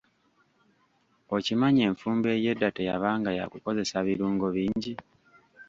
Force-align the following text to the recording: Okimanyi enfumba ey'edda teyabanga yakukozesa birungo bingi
Okimanyi 1.35 1.79
enfumba 1.89 2.27
ey'edda 2.35 2.67
teyabanga 2.77 3.29
yakukozesa 3.39 3.97
birungo 4.07 4.45
bingi 4.55 4.93